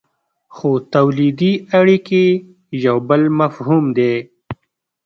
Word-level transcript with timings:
خو 0.55 0.69
تولیدي 0.93 1.53
اړیکې 1.79 2.23
یو 2.85 2.97
بل 3.09 3.21
مفهوم 3.39 3.83
دی. 3.97 4.13